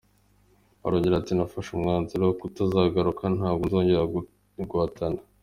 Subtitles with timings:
[0.85, 4.01] Arongera ati “Nafashe umwanzuro wo kutazagaruka, ntabwo nzongera
[4.71, 5.19] guhatana.